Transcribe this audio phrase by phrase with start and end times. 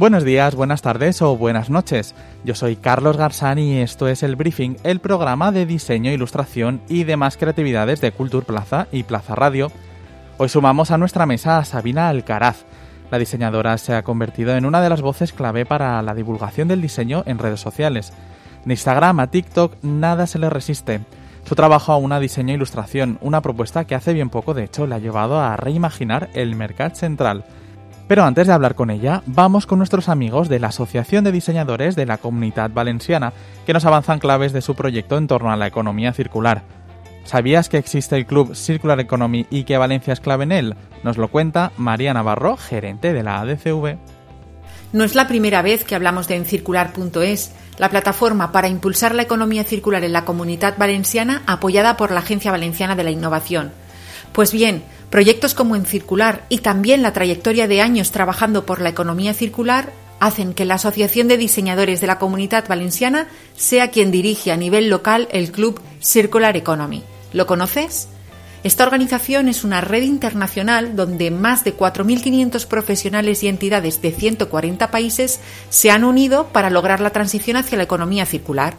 [0.00, 2.14] Buenos días, buenas tardes o buenas noches.
[2.42, 7.04] Yo soy Carlos Garzán y esto es el Briefing, el programa de diseño, ilustración y
[7.04, 9.70] demás creatividades de Cultur Plaza y Plaza Radio.
[10.38, 12.64] Hoy sumamos a nuestra mesa a Sabina Alcaraz.
[13.10, 16.80] La diseñadora se ha convertido en una de las voces clave para la divulgación del
[16.80, 18.14] diseño en redes sociales.
[18.64, 21.02] De Instagram a TikTok nada se le resiste.
[21.44, 24.94] Su trabajo a una diseño ilustración, una propuesta que hace bien poco de hecho le
[24.94, 27.44] ha llevado a reimaginar el mercado central.
[28.10, 31.94] Pero antes de hablar con ella, vamos con nuestros amigos de la Asociación de Diseñadores
[31.94, 33.32] de la Comunidad Valenciana,
[33.64, 36.64] que nos avanzan claves de su proyecto en torno a la economía circular.
[37.22, 40.74] ¿Sabías que existe el club Circular Economy y que Valencia es clave en él?
[41.04, 43.96] Nos lo cuenta María Navarro, gerente de la ADCV.
[44.92, 49.62] No es la primera vez que hablamos de encircular.es, la plataforma para impulsar la economía
[49.62, 53.70] circular en la comunidad valenciana apoyada por la Agencia Valenciana de la Innovación.
[54.32, 58.90] Pues bien, Proyectos como en Circular y también la trayectoria de años trabajando por la
[58.90, 64.52] economía circular hacen que la Asociación de Diseñadores de la Comunidad Valenciana sea quien dirige
[64.52, 67.02] a nivel local el club Circular Economy.
[67.32, 68.06] ¿Lo conoces?
[68.62, 74.92] Esta organización es una red internacional donde más de 4.500 profesionales y entidades de 140
[74.92, 78.76] países se han unido para lograr la transición hacia la economía circular.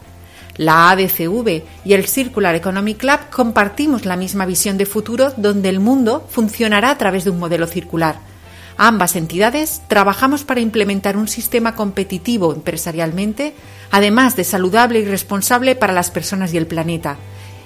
[0.58, 5.80] La ADCV y el Circular Economic Club compartimos la misma visión de futuro donde el
[5.80, 8.20] mundo funcionará a través de un modelo circular.
[8.78, 13.54] Ambas entidades trabajamos para implementar un sistema competitivo empresarialmente,
[13.92, 17.18] además de saludable y responsable para las personas y el planeta.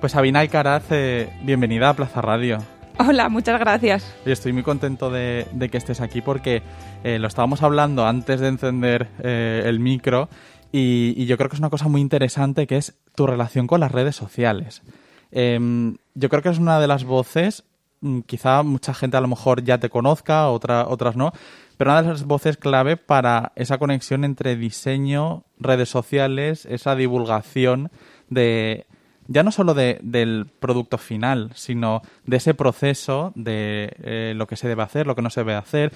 [0.00, 2.58] Pues Sabina Alcaraz, eh, bienvenida a Plaza Radio.
[2.98, 4.14] Hola, muchas gracias.
[4.24, 6.62] estoy muy contento de, que estés aquí porque
[7.04, 10.28] eh, lo estábamos hablando antes de encender eh, el micro
[10.72, 13.92] y, yo creo que es una cosa muy interesante que es tu relación con las
[13.92, 14.82] redes sociales.
[15.30, 17.64] Em, yo creo que es una de las voces,
[18.00, 21.32] mm, quizá mucha gente a lo mejor ya te conozca, otra, otras no,
[21.76, 27.90] pero una de las voces clave para esa conexión entre diseño, redes sociales, esa divulgación
[28.28, 28.86] de
[29.28, 34.56] ya no solo de, del producto final, sino de ese proceso de eh, lo que
[34.56, 35.92] se debe hacer, lo que no se debe hacer,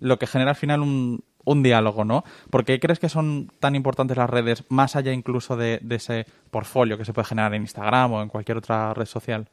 [0.00, 2.24] lo que genera al final un, un diálogo, ¿no?
[2.50, 6.98] ¿Por qué crees que son tan importantes las redes, más allá incluso de, ese portfolio
[6.98, 9.48] que se puede generar en Instagram o en cualquier otra red social?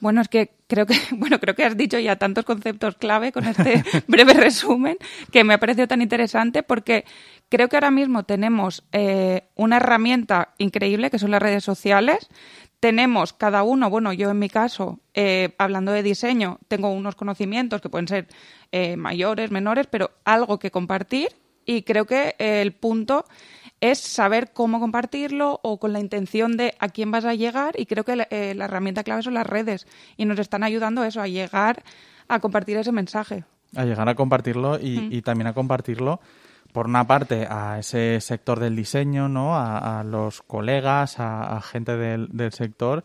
[0.00, 3.44] Bueno, es que creo que, bueno, creo que has dicho ya tantos conceptos clave con
[3.44, 4.96] este breve resumen
[5.30, 7.04] que me ha parecido tan interesante porque
[7.48, 12.28] creo que ahora mismo tenemos eh, una herramienta increíble que son las redes sociales
[12.84, 17.80] tenemos cada uno, bueno, yo en mi caso, eh, hablando de diseño, tengo unos conocimientos
[17.80, 18.28] que pueden ser
[18.72, 21.30] eh, mayores, menores, pero algo que compartir
[21.64, 23.24] y creo que el punto
[23.80, 27.86] es saber cómo compartirlo o con la intención de a quién vas a llegar y
[27.86, 29.86] creo que la, eh, herramienta clave son las redes
[30.18, 31.84] y nos están ayudando eso, a llegar
[32.28, 33.44] a compartir ese mensaje.
[33.74, 36.20] A llegar a compartirlo y también a compartirlo
[36.74, 39.56] por una parte, a ese sector del diseño, ¿no?
[39.56, 43.04] A, los colegas, a, gente del, sector,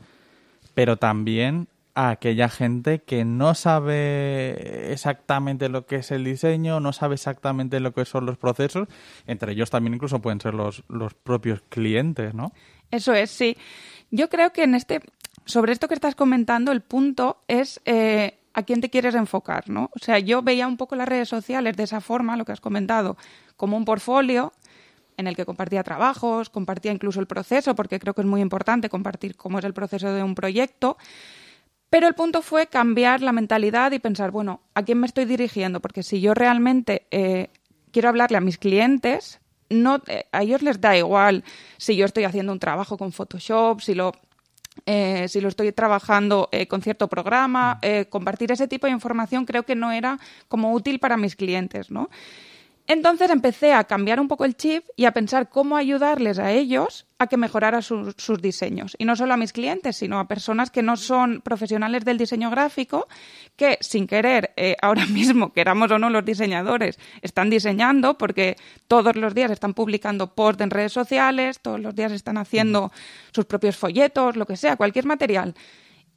[0.74, 6.94] pero también a aquella gente que no sabe exactamente lo que es el diseño, no
[6.94, 8.88] sabe exactamente lo que son los procesos,
[9.28, 12.54] entre ellos también incluso pueden ser los, los propios clientes, ¿no?
[12.90, 13.56] Eso es, sí.
[14.10, 15.02] Yo creo que en este,
[15.46, 19.90] sobre esto que estás comentando, el punto es eh, a quién te quieres enfocar, ¿no?
[19.96, 22.62] O sea, yo veía un poco las redes sociales de esa forma, lo que has
[22.62, 23.18] comentado,
[23.56, 24.54] como un portfolio
[25.18, 28.90] en el que compartía trabajos, compartía incluso el proceso, porque creo que es muy importante
[28.90, 30.98] compartir cómo es el proceso de un proyecto.
[31.90, 35.82] Pero el punto fue cambiar la mentalidad y pensar, bueno, ¿a quién me estoy dirigiendo?
[35.82, 37.50] Porque si yo realmente eh,
[37.92, 41.44] quiero hablarle a mis clientes, no, eh, a ellos les da igual
[41.78, 44.14] si yo estoy haciendo un trabajo con Photoshop, si lo
[44.86, 47.78] eh, si lo estoy trabajando eh, con cierto programa, mm.
[47.82, 51.92] eh, compartir ese tipo de información creo que no era como útil para mis clientes,
[51.92, 52.10] ¿no?
[52.90, 57.06] Entonces empecé a cambiar un poco el chip y a pensar cómo ayudarles a ellos
[57.20, 58.96] a que mejoraran sus diseños.
[58.98, 62.50] Y no solo a mis clientes, sino a personas que no son profesionales del diseño
[62.50, 63.08] gráfico,
[63.56, 68.56] que sin querer, eh, ahora mismo, queramos o no los diseñadores, están diseñando porque
[68.88, 72.92] todos los días están publicando posts en redes sociales, todos los días están haciendo
[73.32, 75.54] sus propios folletos, lo que sea, cualquier material.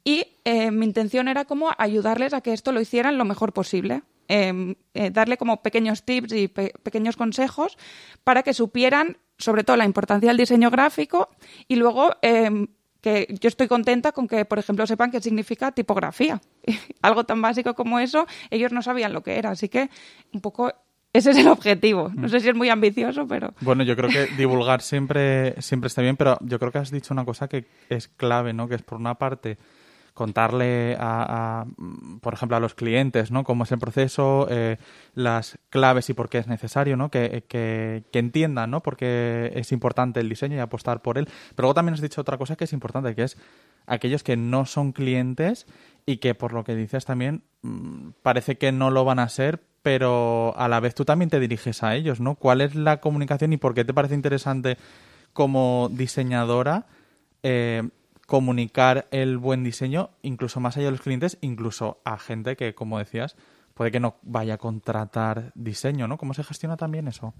[0.03, 4.01] Y eh, mi intención era como ayudarles a que esto lo hicieran lo mejor posible.
[4.27, 7.77] Em, eh, darle como pequeños tips y pequeños consejos
[8.23, 11.29] para que supieran sobre todo la importancia del diseño gráfico
[11.67, 12.67] y luego em,
[13.01, 16.39] que yo estoy contenta con que, por ejemplo, sepan qué significa tipografía.
[17.01, 19.89] Algo tan básico como eso, ellos no sabían lo que era, así que
[20.31, 20.71] un poco
[21.11, 22.09] ese es el objetivo.
[22.15, 23.53] No sé si es muy ambicioso, pero...
[23.61, 27.13] Bueno, yo creo que divulgar siempre, siempre está bien, pero yo creo que has dicho
[27.13, 28.67] una cosa que es clave, ¿no?
[28.67, 29.59] Que es por una parte
[30.13, 31.65] contarle a,
[32.21, 33.43] por ejemplo, a los clientes, ¿no?
[33.43, 34.77] Cómo es el proceso, eh,
[35.15, 37.09] las claves y por qué es necesario, ¿no?
[37.09, 38.81] Que, que, entiendan, ¿no?
[38.81, 41.27] Porque es importante el diseño y apostar por él.
[41.55, 43.37] Pero luego también has dicho otra cosa que es importante, que es
[43.87, 45.65] aquellos que no son clientes
[46.05, 49.63] y que por lo que dices también mm, parece que no lo van a ser,
[49.81, 52.35] pero a la vez tú también te diriges a ellos, ¿no?
[52.35, 54.77] ¿Cuál es la comunicación y por qué te parece interesante
[55.33, 56.85] como diseñadora
[57.41, 57.89] eh,
[58.27, 62.99] comunicar el buen diseño incluso más allá de los clientes, incluso a gente que, como
[62.99, 63.35] decías,
[63.73, 66.17] puede que no vaya a contratar diseño, ¿no?
[66.17, 67.33] ¿Cómo se gestiona también eso?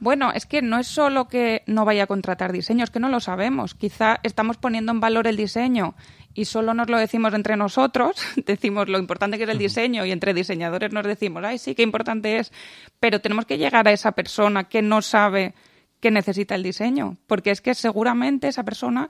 [0.00, 3.08] Bueno, es que no es solo que no vaya a contratar diseño, es que no
[3.08, 3.74] lo sabemos.
[3.74, 5.94] Quizá estamos poniendo en valor el diseño
[6.32, 8.16] y solo nos lo decimos entre nosotros,
[8.46, 11.82] decimos lo importante que es el diseño y entre diseñadores nos decimos, ay, sí, qué
[11.82, 12.52] importante es,
[12.98, 15.54] pero tenemos que llegar a esa persona que no sabe
[16.00, 19.08] que necesita el diseño, porque es que seguramente esa persona,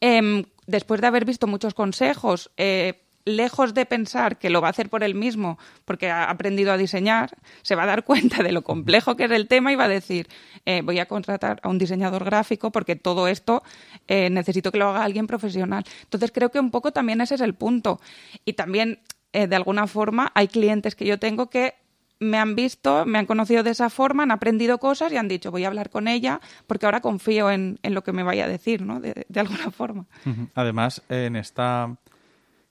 [0.00, 4.70] em, después de haber visto muchos consejos, eh, lejos de pensar que lo va a
[4.70, 8.52] hacer por él mismo porque ha aprendido a diseñar, se va a dar cuenta de
[8.52, 10.28] lo complejo que es el tema y va a decir,
[10.66, 13.62] eh, voy a contratar a un diseñador gráfico porque todo esto
[14.08, 15.84] eh, necesito que lo haga alguien profesional.
[16.02, 18.00] Entonces creo que un poco también ese es el punto.
[18.44, 19.00] Y también,
[19.32, 21.74] de alguna forma, hay clientes que yo tengo que
[22.20, 25.50] me han visto, me han conocido de esa forma, han aprendido cosas y han dicho,
[25.50, 28.82] voy a hablar con ella porque ahora confío en, lo que me vaya a decir,
[28.82, 29.00] ¿no?
[29.00, 30.06] De, de alguna forma.
[30.54, 31.96] Además, en esta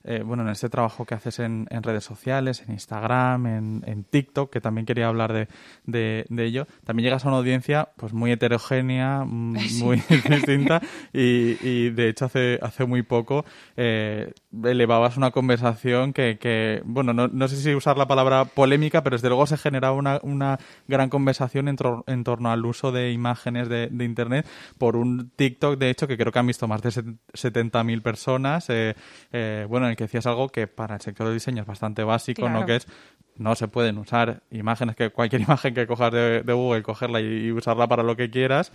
[0.05, 3.45] eh, bueno, en este trabajo que haces en, redes sociales, en Instagram,
[3.85, 5.47] en, TikTok, que también quería hablar de,
[5.85, 10.81] de, ello, también llegas a una audiencia pues muy heterogénea, mm, muy distinta
[11.13, 13.45] y, de hecho hace, hace muy poco
[13.77, 19.03] eh, elevabas una conversación que, que bueno, no, no, sé si usar la palabra polémica,
[19.03, 21.77] pero desde luego se generaba una, una gran conversación en,
[22.07, 24.47] en, torno al uso de imágenes de, de, Internet
[24.77, 28.69] por un TikTok, de hecho, que creo que han visto más de 70.000 personas.
[28.69, 28.95] Eh,
[29.31, 32.65] eh, bueno, que decías algo que para el sector del diseño es bastante básico, ¿no?
[32.65, 32.87] Que es
[33.35, 37.87] no se pueden usar imágenes que cualquier imagen que cojas de, Google, cogerla y, usarla
[37.87, 38.71] para lo que quieras.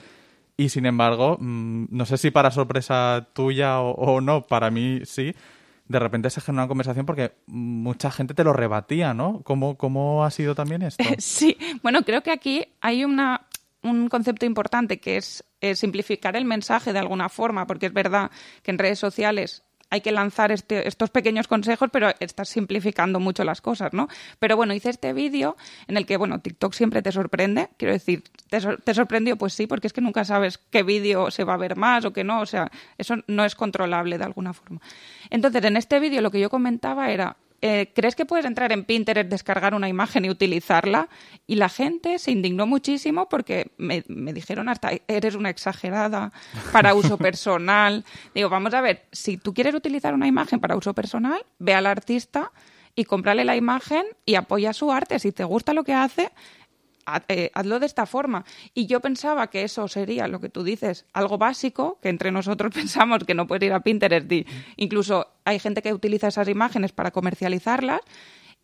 [0.57, 5.35] Y sin embargo, mm, no sé si para sorpresa tuya o, no, para mí sí,
[5.89, 9.43] de repente se genera una conversación porque mucha gente te lo rebatía, ¿no?
[9.43, 11.03] ¿Cómo, cómo ha sido también esto?
[11.19, 13.47] Sí, bueno, creo que aquí hay una,
[13.83, 15.45] un concepto importante que es
[15.75, 18.31] simplificar el mensaje de alguna forma, porque es verdad
[18.63, 23.45] que en redes sociales hay que lanzar este, estos pequeños consejos, pero estás simplificando mucho
[23.45, 24.09] las cosas, ¿no?
[24.39, 25.57] Pero bueno, hice este vídeo
[25.87, 27.71] en el que, bueno, TikTok siempre te sorprende.
[27.77, 29.37] Quiero decir, ¿te, ¿te sorprendió?
[29.37, 32.13] Pues sí, porque es que nunca sabes qué vídeo se va a ver más o
[32.13, 32.41] qué no.
[32.41, 34.81] O sea, eso no es controlable de alguna forma.
[35.31, 38.85] Entonces, en este vídeo lo que yo comentaba era, eh, ¿crees que puedes entrar en
[38.85, 41.09] Pinterest, descargar una imagen y utilizarla?
[41.47, 46.33] Y la gente se indignó muchísimo porque me, dijeron hasta, eres una exagerada
[46.73, 48.05] para uso personal.
[48.35, 51.87] Digo, vamos a ver, si tú quieres utilizar una imagen para uso personal, ve al
[51.87, 52.53] artista
[52.95, 55.19] y cómprale la imagen y apoya su arte.
[55.19, 56.31] Si te gusta lo que hace,
[57.29, 58.45] eh, hazlo de esta forma.
[58.75, 62.73] Y yo pensaba que eso sería lo que tú dices, algo básico, que entre nosotros
[62.75, 64.31] pensamos que no puedes ir a Pinterest
[64.77, 68.01] incluso hay gente que utiliza esas imágenes para comercializarlas.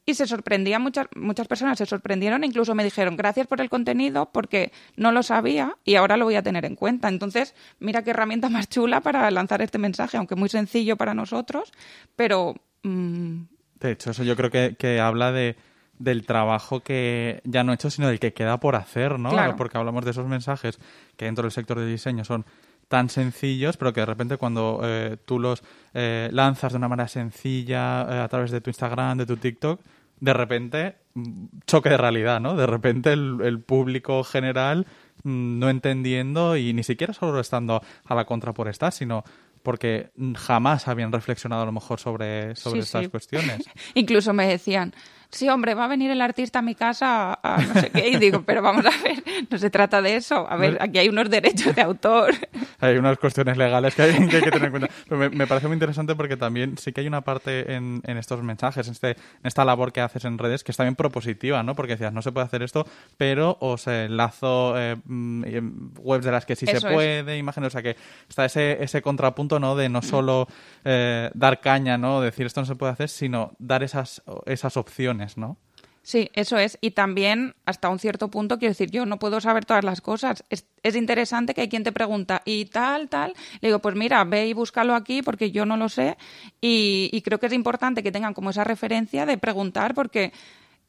[0.06, 4.30] Y se sorprendía, muchas, muchas personas se sorprendieron, incluso me dijeron, gracias por el contenido,
[4.32, 7.08] porque no lo sabía y ahora lo voy a tener en cuenta.
[7.08, 11.72] Entonces, mira qué herramienta más chula para lanzar este mensaje, aunque muy sencillo para nosotros,
[12.16, 12.54] pero...
[12.82, 13.44] Mm,
[13.80, 15.56] de hecho, eso yo creo que habla de,
[15.98, 19.30] del trabajo que ya no he hecho, sino del que queda por hacer, ¿no?
[19.56, 20.78] Porque hablamos de esos mensajes
[21.16, 22.44] que dentro del sector de diseño son
[22.88, 25.62] tan sencillos, pero que de repente cuando eh, tú los
[25.94, 29.80] eh, lanzas de una manera sencilla eh, a través de tu Instagram, de tu TikTok,
[30.20, 32.54] de repente mm, choque de realidad, ¿no?
[32.56, 34.86] De repente el, público general
[35.22, 39.24] mm, no entendiendo y ni siquiera solo estando a la contra por estar, sino
[39.62, 43.64] porque jamás habían reflexionado a lo mejor sobre, sobre estas cuestiones.
[43.94, 44.94] Incluso me decían,
[45.34, 48.16] sí, hombre, va a venir el artista a mi casa a, no sé qué, y
[48.16, 50.46] digo, pero vamos a ver, no se trata de eso.
[50.48, 52.34] A ver, aquí hay unos derechos de autor.
[52.80, 54.88] Hay unas cuestiones legales que hay que, tener en cuenta.
[55.08, 58.86] Pero me, parece muy interesante porque también sí que hay una parte en, estos mensajes,
[58.86, 61.74] en, este, en esta labor que haces en redes, que es también propositiva, ¿no?
[61.74, 62.86] Porque decías, no se puede hacer esto,
[63.16, 67.82] pero os enlazo eh, mm, webs de las que sí se puede, imágenes, o sea
[67.82, 67.96] que
[68.28, 69.76] está ese, ese contrapunto, ¿no?
[69.76, 70.46] De no solo
[70.84, 72.20] eh, dar caña, ¿no?
[72.20, 75.58] Decir esto no se puede hacer, sino dar esas, esas opciones, ¿no?
[76.04, 76.76] Sí, eso es.
[76.82, 80.44] Y también, hasta un cierto punto, quiero decir, yo no puedo saber todas las cosas.
[80.50, 83.32] Es, interesante que hay quien te pregunta, ¿y tal, tal?
[83.62, 86.18] Le digo, pues mira, ve y búscalo aquí porque yo no lo sé.
[86.60, 90.34] Y, creo que es importante que tengan como esa referencia de preguntar porque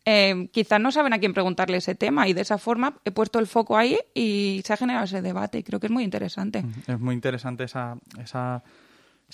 [0.04, 2.28] eh, quizás no saben a quién preguntarle ese tema.
[2.28, 5.60] Y de esa forma he puesto el foco ahí y se ha generado ese debate.
[5.60, 6.62] Y creo que es muy interesante.
[6.86, 7.96] Es muy interesante esa...
[8.22, 8.62] esa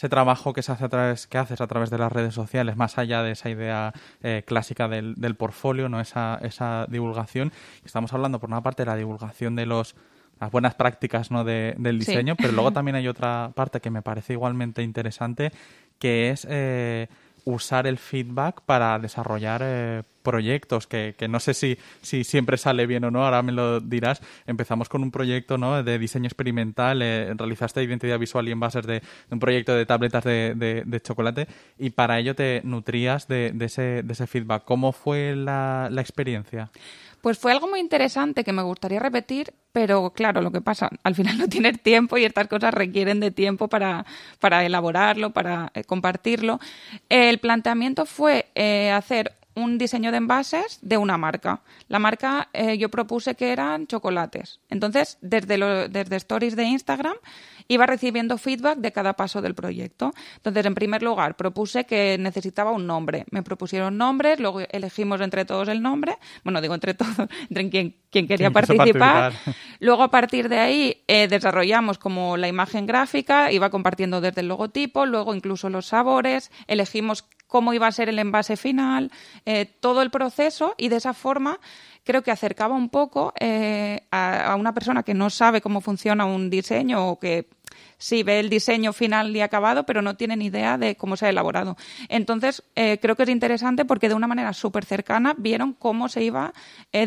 [0.01, 2.75] ese trabajo que se hace a través que haces a través de las redes sociales
[2.75, 3.93] más allá de esa idea
[4.23, 7.51] eh, clásica del, del portfolio no esa, esa divulgación.
[7.85, 9.95] Estamos hablando por una parte de la divulgación de los
[10.39, 11.43] las buenas prácticas ¿no?
[11.43, 15.51] de, del diseño pero luego también hay otra parte que me parece igualmente interesante
[15.99, 17.07] que es eh,
[17.45, 22.85] usar el feedback para desarrollar eh, proyectos que, que, no sé si, si siempre sale
[22.85, 24.21] bien o no, ahora me lo dirás.
[24.47, 25.83] Empezamos con un proyecto ¿no?
[25.83, 30.23] de diseño experimental, eh, realizaste identidad visual y envases de, de un proyecto de tabletas
[30.23, 31.47] de, de, chocolate
[31.77, 34.63] y para ello te nutrías de, ese, ese feedback.
[34.63, 36.71] ¿Cómo fue la, la experiencia?
[37.21, 41.13] Pues fue algo muy interesante que me gustaría repetir, pero claro, lo que pasa, al
[41.13, 44.05] final no tienes tiempo y estas cosas requieren de tiempo para,
[44.39, 46.59] para elaborarlo, para eh, compartirlo.
[47.09, 51.61] El planteamiento fue eh, hacer un diseño de envases de una marca.
[51.87, 54.59] La marca eh, yo propuse que eran chocolates.
[54.69, 57.15] Entonces, desde, lo, desde stories de Instagram
[57.67, 60.13] iba recibiendo feedback de cada paso del proyecto.
[60.37, 63.25] Entonces, en primer lugar, propuse que necesitaba un nombre.
[63.31, 66.17] Me propusieron nombres, luego elegimos entre todos el nombre.
[66.43, 69.33] Bueno, digo entre todos, entre quien, quien quería participar.
[69.79, 74.47] Luego, a partir de ahí, eh, desarrollamos como la imagen gráfica, iba compartiendo desde el
[74.47, 79.11] logotipo, luego incluso los sabores, elegimos cómo iba a ser el envase final,
[79.45, 81.59] eh, todo el proceso y de esa forma
[82.05, 86.49] creo que acercaba un poco eh, a, una persona que no sabe cómo funciona un
[86.49, 87.49] diseño o que
[87.97, 91.25] sí ve el diseño final y acabado, pero no tiene ni idea de cómo se
[91.25, 91.75] ha elaborado.
[92.07, 96.23] Entonces, eh, creo que es interesante porque de una manera súper cercana vieron cómo se
[96.23, 96.53] iba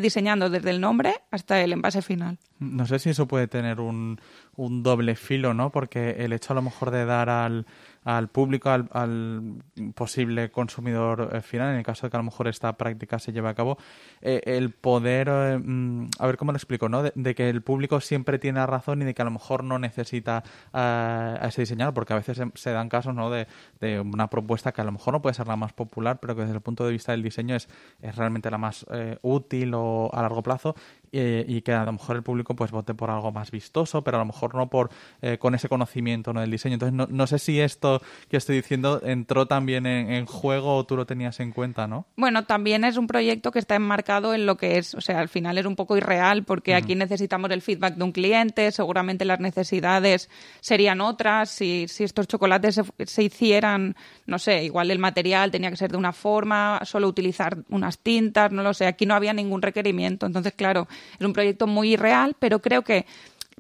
[0.01, 2.39] diseñando desde el nombre hasta el envase final.
[2.59, 4.21] No sé si eso puede tener un,
[4.57, 5.71] un doble filo, ¿no?
[5.71, 7.67] Porque el hecho a lo mejor de dar al
[8.05, 9.63] al público, al,
[9.95, 13.33] posible consumidor eh, final, en el caso de que a lo mejor esta práctica se
[13.33, 13.79] lleve a cabo,
[14.21, 17.03] eh, el poder, eh, mm, a ver cómo lo explico, ¿no?
[17.03, 20.45] De, que el público siempre tiene razón y de que a lo mejor no necesita
[20.73, 23.31] a ese diseñador, porque a veces se, dan casos, ¿no?
[23.31, 23.47] De,
[23.81, 26.43] de, una propuesta que a lo mejor no puede ser la más popular, pero que
[26.43, 27.69] desde el punto de vista del diseño es,
[28.03, 28.87] es realmente la más
[29.23, 30.75] útil o a largo plazo
[31.15, 34.21] y que a lo mejor el público pues vote por algo más vistoso, pero a
[34.21, 34.91] lo mejor no por
[35.39, 36.41] con ese conocimiento ¿no?
[36.41, 36.75] del diseño.
[36.75, 40.97] Entonces no, no sé si esto que estoy diciendo entró también en, juego o tú
[40.97, 42.07] lo tenías en cuenta, ¿no?
[42.17, 45.29] Bueno, también es un proyecto que está enmarcado en lo que es, o sea, al
[45.29, 49.41] final es un poco irreal porque aquí necesitamos el feedback de un cliente, seguramente las
[49.41, 50.31] necesidades
[50.61, 55.77] serían otras, si, si estos chocolates se, hicieran, no sé, igual el material tenía que
[55.77, 59.63] ser de una forma, solo utilizar unas tintas, no lo sé, aquí no había ningún
[59.63, 63.07] requerimiento, entonces claro, es un proyecto muy irreal, pero creo que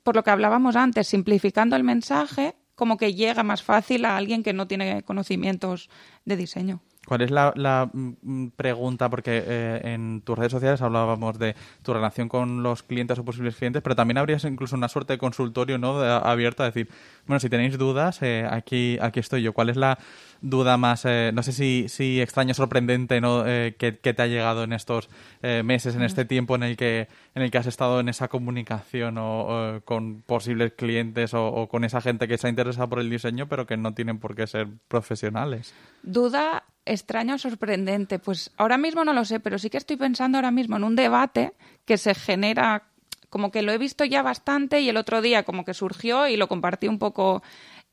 [0.03, 4.43] por lo que hablábamos antes, simplificando el mensaje, como que llega más fácil a alguien
[4.43, 5.89] que no tiene conocimientos
[6.25, 6.81] de diseño.
[7.07, 9.09] ¿Cuál es la, mm, pregunta?
[9.11, 13.57] Porque eh, en tus redes sociales hablábamos de tu relación con los clientes o posibles
[13.57, 16.01] clientes, pero también habrías incluso una suerte de consultorio ¿no?
[16.01, 16.89] abierto a decir,
[17.27, 19.53] bueno, si tenéis dudas, eh, aquí, aquí estoy yo.
[19.53, 19.99] ¿Cuál es la
[20.41, 23.45] duda más, eh, no sé si, si extraño, sorprendente, ¿no?
[23.45, 25.09] que, te ha llegado en estos
[25.43, 29.17] meses, en este tiempo en el que, en el que has estado en esa comunicación
[29.19, 33.11] o, con posibles clientes o, o con esa gente que se ha interesado por el
[33.11, 35.75] diseño, pero que no tienen por qué ser profesionales?
[36.03, 38.19] Duda extraña o sorprendente?
[38.19, 40.97] Pues ahora mismo no lo sé, pero sí que estoy pensando ahora mismo en un
[40.97, 42.85] debate que se genera,
[43.31, 46.37] como que lo he visto ya bastante y el otro día como que surgió y
[46.37, 47.43] lo compartí un poco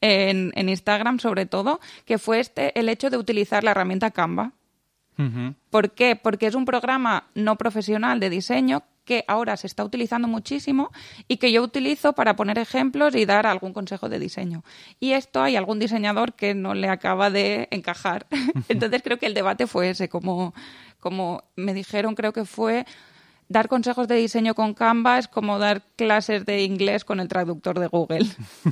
[0.02, 4.54] en, Instagram sobre todo, que fue este el hecho de utilizar la herramienta Canva.
[5.70, 6.16] ¿Por qué?
[6.16, 10.92] Porque es un programa no profesional de diseño que ahora se está utilizando muchísimo
[11.28, 14.64] y que yo utilizo para poner ejemplos y dar algún consejo de diseño.
[15.00, 18.28] Y esto hay algún diseñador que no le acaba de encajar.
[18.70, 20.54] Entonces creo que el debate fue ese, como,
[21.00, 22.86] como me dijeron, creo que fue
[23.52, 27.80] dar consejos de diseño con Canva es como dar clases de inglés con el traductor
[27.80, 28.26] de Google.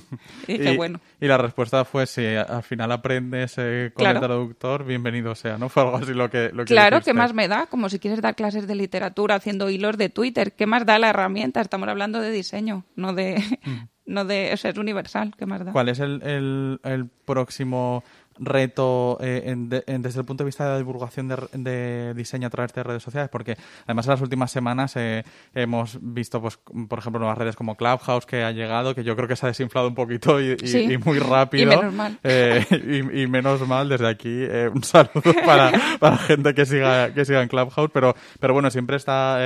[0.48, 1.00] y, bueno.
[1.20, 5.70] y la respuesta fue si al final aprendes eh, con el traductor, bienvenido sea, ¿no?
[5.70, 6.52] Fue algo así lo que...
[6.54, 7.68] Lo claro, ¿qué más me da?
[7.68, 10.54] Como si quieres dar clases de literatura haciendo hilos de Twitter.
[10.54, 11.62] ¿Qué más da la herramienta?
[11.62, 13.44] Estamos hablando de diseño, no de...
[13.64, 13.88] Mm.
[14.06, 14.52] no de...
[14.52, 15.72] O es universal, ¿qué más da?
[15.72, 18.04] ¿Cuál es el, el, el próximo
[18.40, 22.84] reto eh, desde el punto de vista de la divulgación de, diseño a través de
[22.84, 27.38] redes sociales, porque además en las últimas semanas eh, hemos visto, pues, por ejemplo, nuevas
[27.38, 30.42] redes como Clubhouse que ha llegado, que yo creo que se ha desinflado un poquito
[30.42, 30.58] y,
[31.04, 31.64] muy rápido.
[31.64, 32.20] Y menos mal.
[32.24, 37.42] Eh, y, menos mal, desde aquí, un saludo para, para gente que siga, que siga
[37.42, 39.40] en Clubhouse, pero, pero bueno, siempre está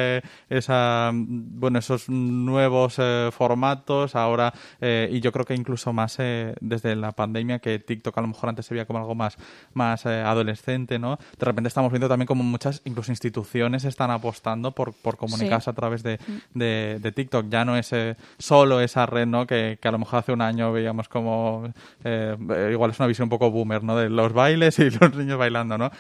[0.50, 3.00] esa, bueno, esos nuevos
[3.32, 8.28] formatos ahora, y yo creo que incluso más desde la pandemia, que TikTok a lo
[8.28, 9.38] mejor antes se veía como algo más,
[9.74, 11.18] más eh, adolescente, ¿no?
[11.38, 15.74] De repente estamos viendo también como muchas, incluso instituciones están apostando por, por comunicarse a
[15.74, 16.20] través de,
[16.54, 17.48] de, TikTok.
[17.50, 19.46] Ya no es eh, solo esa red, ¿no?
[19.48, 21.72] Que, que, a lo mejor hace un año veíamos como,
[22.04, 22.36] eh,
[22.72, 23.98] igual es una visión un poco boomer, ¿no?
[23.98, 25.92] De los bailes y los niños bailando, ¿no?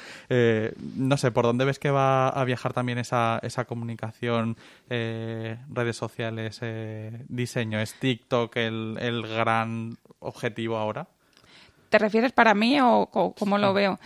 [0.96, 4.58] no sé, ¿por dónde ves que va a viajar también esa, esa comunicación,
[4.90, 6.60] redes sociales,
[7.30, 7.80] diseño?
[7.80, 11.08] ¿Es TikTok el, el gran objetivo ahora?
[11.94, 14.00] ¿Te refieres para mí o, cómo lo veo?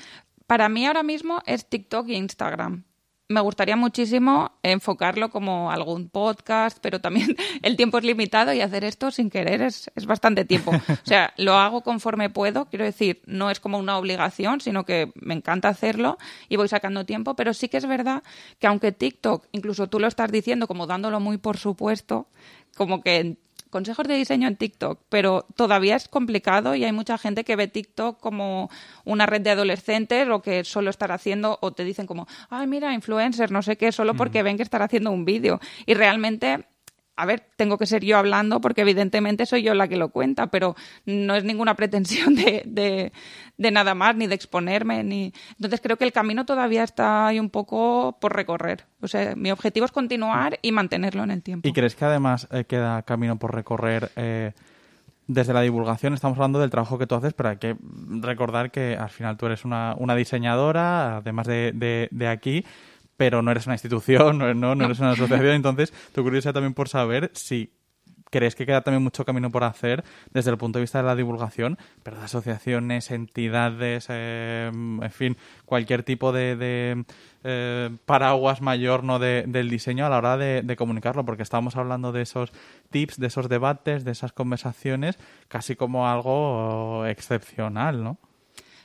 [0.46, 2.84] Para mí ahora mismo es TikTok e Instagram
[3.29, 8.86] me gustaría muchísimo enfocarlo como algún podcast, pero también el tiempo es limitado y hacer
[8.86, 10.72] esto sin querer es, es, bastante tiempo.
[10.89, 15.12] O sea, lo hago conforme puedo, quiero decir, no es como una obligación, sino que
[15.15, 16.17] me encanta hacerlo
[16.48, 18.24] y voy sacando tiempo, pero sí que es verdad
[18.60, 22.27] que aunque TikTok, incluso tú lo estás diciendo como dándolo muy por supuesto,
[22.77, 23.38] como que
[23.69, 27.67] consejos de diseño en TikTok, pero todavía es complicado y hay mucha gente que ve
[27.67, 28.69] TikTok como
[29.05, 32.93] una red de adolescentes o que solo estar haciendo o te dicen como, ay, mira,
[32.93, 35.59] influencer, no sé qué, solo porque ven que estar haciendo un vídeo.
[35.86, 36.65] Y realmente
[37.17, 40.47] a ver, tengo que ser yo hablando porque evidentemente soy yo la que lo cuenta,
[40.47, 43.12] pero no es ninguna pretensión de,
[43.57, 45.33] de, nada más, ni de exponerme, ni...
[45.55, 48.86] Entonces creo que el camino todavía está ahí un poco por recorrer.
[49.01, 51.67] O sea, mi objetivo es continuar y mantenerlo en el tiempo.
[51.67, 54.12] ¿Y crees que además eh, queda camino por recorrer?
[54.15, 54.53] Eh,
[55.25, 57.75] desde la divulgación estamos hablando del trabajo que tú haces, pero hay que
[58.21, 62.63] recordar que al final tú eres una, una diseñadora, además de, de aquí,
[63.17, 65.56] pero no eres una institución, no, no, eres una asociación.
[65.56, 67.73] Entonces, tu curiosidad también por saber si
[68.30, 71.15] crees que queda también mucho camino por hacer desde el punto de vista de la
[71.15, 77.06] divulgación, pero de asociaciones, entidades, eh, en fin, cualquier tipo de,
[77.43, 82.12] eh, paraguas mayor no del diseño a la hora de, de, comunicarlo, porque estamos hablando
[82.12, 82.51] de esos
[82.89, 88.17] tips, de esos debates, de esas conversaciones, casi como algo excepcional, ¿no?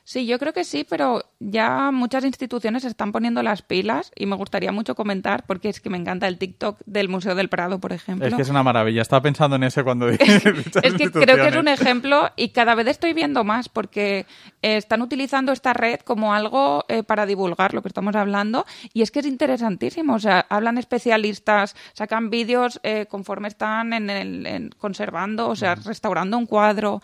[0.04, 4.34] Sí, yo creo que sí, pero ya muchas instituciones están poniendo las pilas y me
[4.34, 7.92] gustaría mucho comentar porque es que me encanta el TikTok del Museo del Prado, por
[7.92, 8.26] ejemplo.
[8.26, 9.00] Es que es una maravilla.
[9.00, 10.42] Estaba pensando en ese cuando dije.
[10.82, 14.26] es que creo que es un ejemplo y cada vez estoy viendo más porque
[14.60, 19.02] eh, están utilizando esta red como algo eh, para divulgar lo que estamos hablando y
[19.02, 20.14] es que es interesantísimo.
[20.14, 26.36] O sea, hablan especialistas, sacan vídeos eh, conforme están en el, conservando, o sea, restaurando
[26.36, 27.00] un cuadro,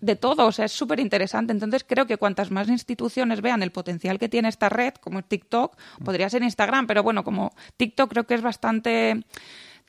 [0.00, 1.52] de todo, o sea, es súper interesante.
[1.52, 5.76] Entonces creo que cuantas más instituciones vean el potencial que tiene esta red, como TikTok,
[6.04, 9.24] podría ser Instagram, pero bueno, como TikTok creo que es bastante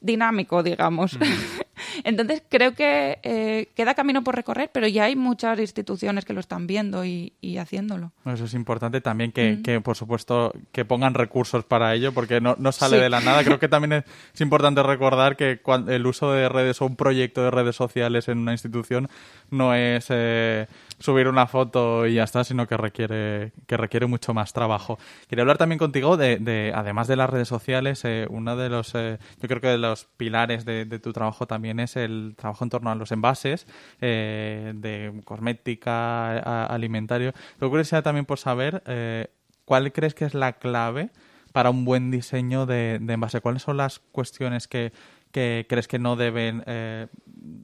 [0.01, 1.17] dinámico, digamos.
[2.03, 6.39] Entonces creo que eh, queda camino por recorrer, pero ya hay muchas instituciones que lo
[6.39, 8.11] están viendo y, haciéndolo.
[8.25, 12.97] Eso es importante también que, por supuesto, que pongan recursos para ello, porque no, sale
[12.97, 13.43] de la nada.
[13.43, 17.51] Creo que también es, importante recordar que el uso de redes o un proyecto de
[17.51, 19.09] redes sociales en una institución
[19.49, 20.67] no es eh,
[21.01, 24.97] subir una foto y ya está, sino que requiere, que requiere mucho más trabajo.
[25.27, 29.47] Quería hablar también contigo de, además de las redes sociales, eh, uno de los, yo
[29.47, 32.95] creo que de los pilares de tu trabajo también es el trabajo en torno a
[32.95, 33.67] los envases
[33.99, 37.33] eh, de cosmética, alimentario.
[37.59, 39.27] Lo que también por saber eh,
[39.65, 41.09] cuál crees que es la clave
[41.51, 43.41] para un buen diseño de, envase.
[43.41, 44.93] ¿Cuáles son las cuestiones que,
[45.31, 47.07] crees que no deben, eh,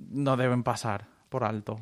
[0.09, 1.79] no deben pasar por alto?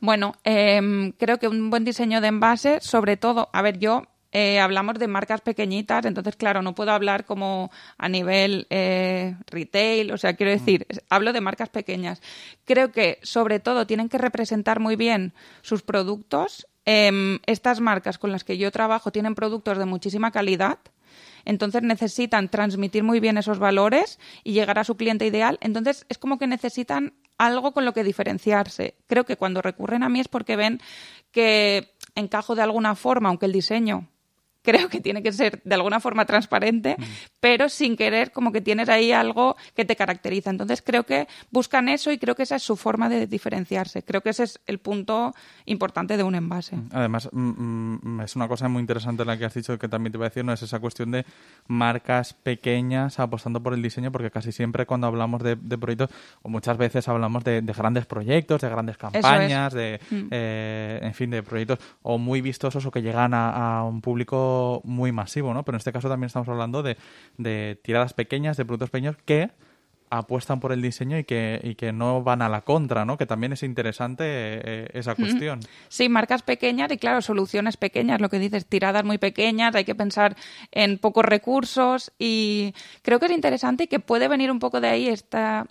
[0.00, 4.60] Bueno, em, creo que un buen diseño de envase, sobre todo, a ver, yo eh,
[4.60, 10.18] hablamos de marcas pequeñitas, entonces, claro, no puedo hablar como a nivel eh, retail, o
[10.18, 12.22] sea, quiero decir, hablo de marcas pequeñas.
[12.64, 16.68] Creo que, sobre todo, tienen que representar muy bien sus productos.
[16.84, 20.78] Em, estas marcas con las que yo trabajo tienen productos de muchísima calidad,
[21.44, 25.58] entonces necesitan transmitir muy bien esos valores y llegar a su cliente ideal.
[25.60, 28.96] Entonces, es como que necesitan algo con lo que diferenciarse.
[29.06, 30.78] Creo que cuando recurren a mí es porque ven
[31.32, 34.08] que encajo de alguna forma, aunque el diseño
[34.62, 37.02] creo que tiene que ser de alguna forma transparente, mm.
[37.40, 40.50] pero sin querer como que tienes ahí algo que te caracteriza.
[40.50, 44.02] Entonces creo que buscan eso y creo que esa es su forma de diferenciarse.
[44.02, 45.34] Creo que ese es el punto
[45.66, 46.76] importante de un envase.
[46.76, 46.88] Mm.
[46.92, 50.26] Además, mm, es una cosa muy interesante la que has dicho que también te voy
[50.26, 51.24] a decir, no es esa cuestión de
[51.66, 56.10] marcas pequeñas apostando por el diseño, porque casi siempre cuando hablamos de, proyectos,
[56.42, 61.42] o muchas veces hablamos de, grandes proyectos, de grandes campañas, de, eh, en fin, de
[61.42, 64.49] proyectos o muy vistosos o que llegan a un público
[64.84, 65.64] muy masivo, ¿no?
[65.64, 66.96] Pero en este caso también estamos hablando de,
[67.38, 69.50] de tiradas pequeñas, de productos pequeños que
[70.10, 73.16] apuestan por el diseño y que, y que no van a la contra, ¿no?
[73.16, 75.60] Que también es interesante eh, esa cuestión.
[75.88, 79.94] Sí, marcas pequeñas y claro, soluciones pequeñas, lo que dices, tiradas muy pequeñas, hay que
[79.94, 80.36] pensar
[80.72, 84.88] en pocos recursos y creo que es interesante y que puede venir un poco de
[84.88, 85.66] ahí esta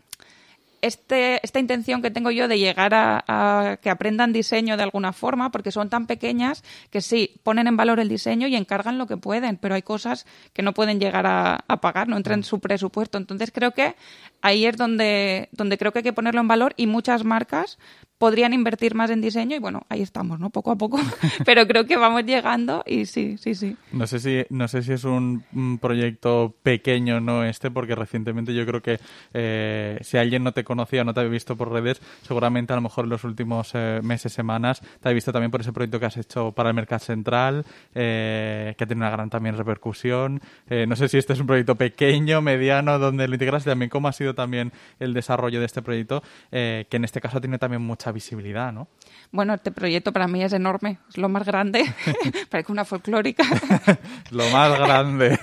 [0.81, 5.51] este, esta intención que tengo yo de llegar a, que aprendan diseño de alguna forma,
[5.51, 9.17] porque son tan pequeñas que sí, ponen en valor el diseño y encargan lo que
[9.17, 13.17] pueden, pero hay cosas que no pueden llegar a, pagar, no entran en su presupuesto.
[13.17, 13.95] Entonces creo que
[14.41, 17.77] ahí es donde, donde creo que hay que ponerlo en valor y muchas marcas
[18.19, 20.49] podrían invertir más en diseño y bueno, ahí estamos, ¿no?
[20.49, 20.99] Poco a poco,
[21.45, 23.77] pero creo que vamos llegando y sí, sí, sí.
[23.93, 25.43] No sé si, no sé si es un,
[25.81, 27.45] proyecto pequeño, ¿no?
[27.45, 28.99] Este, porque recientemente yo creo que
[29.33, 32.81] eh, si alguien no te conocía, no te había visto por redes, seguramente a lo
[32.81, 36.05] mejor en los últimos eh, meses, semanas, te ha visto también por ese proyecto que
[36.07, 40.41] has hecho para el Mercado Central, eh, que tiene una gran también repercusión.
[40.69, 44.09] no sé si este es un proyecto pequeño, mediano, donde lo integras y también cómo
[44.09, 48.08] ha sido también el desarrollo de este proyecto, que en este caso tiene también mucha
[48.11, 48.87] visibilidad, ¿no?
[49.31, 51.83] Bueno, este proyecto para mí es enorme, es lo más grande,
[52.49, 53.43] parece una folclórica.
[54.31, 55.39] lo más grande.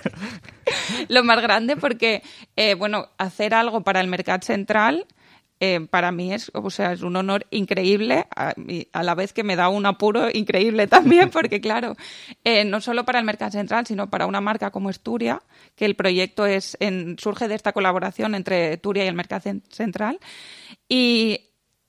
[1.09, 2.23] lo más grande porque,
[2.57, 5.07] eh, bueno, hacer algo para el mercado central
[5.59, 9.57] eh, para mí es, o sea, es un honor increíble, a, la vez que me
[9.57, 11.97] da un apuro increíble también, porque claro,
[12.45, 15.41] eh, no solo para el mercado central, sino para una marca como Esturia,
[15.75, 20.19] que el proyecto es en, surge de esta colaboración entre Turia y el mercado central.
[20.91, 21.41] Y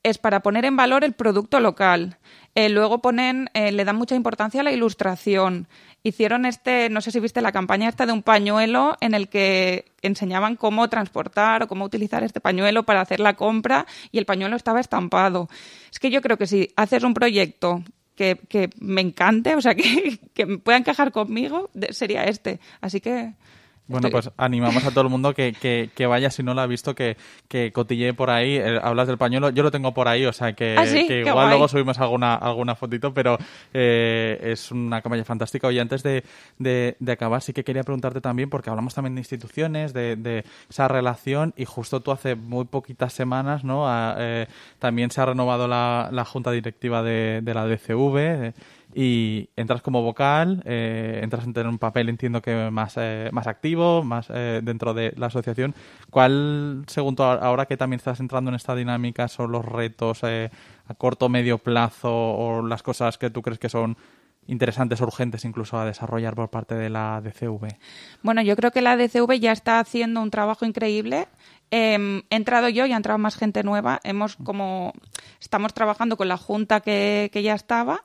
[0.09, 2.17] es para poner en valor el producto local.
[2.55, 5.67] Eh, luego ponen, eh, le dan mucha importancia a la ilustración.
[6.03, 9.91] Hicieron este, no sé si viste la campaña esta de un pañuelo en el que
[10.01, 14.55] enseñaban cómo transportar o cómo utilizar este pañuelo para hacer la compra y el pañuelo
[14.55, 15.49] estaba estampado.
[15.91, 17.83] Es que yo creo que si haces un proyecto
[18.15, 22.59] que, que me encante, o sea, que, que pueda encajar conmigo, sería este.
[22.81, 23.33] Así que
[23.87, 26.67] bueno, pues animamos a todo el mundo que, que, que, vaya, si no lo ha
[26.67, 28.57] visto, que, que cotille por ahí.
[28.57, 31.67] Eh, hablas del pañuelo, yo lo tengo por ahí, o sea que, ¿Ah, igual luego
[31.67, 33.37] subimos alguna, alguna fotito, pero
[33.73, 35.67] eh, es una campaña fantástica.
[35.67, 36.23] Oye, antes de,
[36.59, 40.87] de, acabar, sí que quería preguntarte también, porque hablamos también de instituciones, de, de esa
[40.87, 43.85] relación, y justo tú hace muy poquitas semanas, ¿no?
[44.17, 44.47] eh,
[44.79, 48.53] también se ha renovado la, la junta directiva de, de la DCV
[48.93, 53.47] y entras como vocal, eh, entras en tener un papel, entiendo que más, eh, más
[53.47, 55.75] activo, más eh, dentro de la asociación.
[56.09, 60.49] ¿Cuál, según tú, ahora que también estás entrando en esta dinámica, son los retos a
[60.97, 63.97] corto o medio plazo o las cosas que tú crees que son
[64.47, 67.77] interesantes, urgentes incluso a desarrollar por parte de la DCV?
[68.23, 71.27] Bueno, yo creo que la DCV ya está haciendo un trabajo increíble.
[71.69, 73.99] Em, he entrado yo y ha entrado más gente nueva.
[74.03, 74.93] Hemos como
[75.41, 78.03] estamos trabajando con la junta que, que ya estaba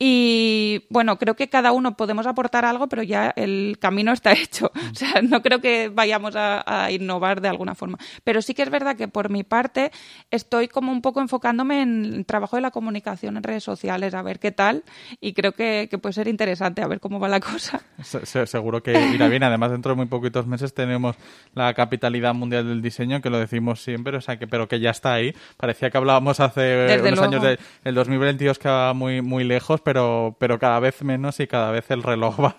[0.00, 4.70] y bueno, creo que cada uno podemos aportar algo, pero ya el camino está hecho.
[4.92, 7.98] O sea, no creo que vayamos a, innovar de alguna forma.
[8.22, 9.90] Pero sí que es verdad que por mi parte
[10.30, 14.22] estoy como un poco enfocándome en el trabajo de la comunicación en redes sociales, a
[14.22, 14.84] ver qué tal.
[15.20, 17.82] Y creo que, puede ser interesante, a ver cómo va la cosa.
[18.02, 19.42] seguro que irá bien.
[19.42, 21.16] Además, dentro de muy poquitos meses tenemos
[21.54, 24.90] la capitalidad mundial del diseño, que lo decimos siempre, o sea, que, pero que ya
[24.90, 25.34] está ahí.
[25.56, 30.58] Parecía que hablábamos hace unos años del 2022 que va muy, muy lejos pero, pero
[30.58, 32.56] cada vez menos y cada vez el reloj va,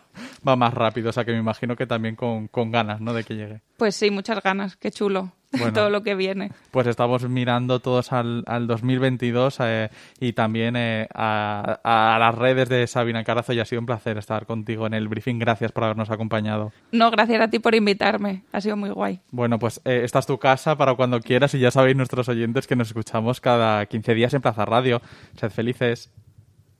[0.47, 1.11] va más rápido.
[1.11, 3.13] O sea que me imagino que también con, con ganas, ¿no?
[3.13, 3.61] De que llegue.
[3.77, 4.77] Pues sí, muchas ganas.
[4.77, 5.31] Qué chulo.
[5.75, 6.51] todo lo que viene.
[6.71, 9.89] Pues estamos mirando todos al, al 2022 eh,
[10.19, 14.17] y también eh, a, a, las redes de Sabina Carazo y ha sido un placer
[14.17, 15.37] estar contigo en el briefing.
[15.37, 16.71] Gracias por habernos acompañado.
[16.91, 18.43] No, gracias a ti por invitarme.
[18.51, 19.21] Ha sido muy guay.
[19.29, 22.65] Bueno, pues eh, esta es tu casa para cuando quieras y ya sabéis nuestros oyentes
[22.65, 24.99] que nos escuchamos cada 15 días en Plaza Radio.
[25.35, 26.11] Sed felices.